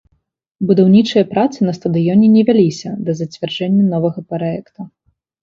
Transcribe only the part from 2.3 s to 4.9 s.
не вяліся да зацвярджэння новага праекта.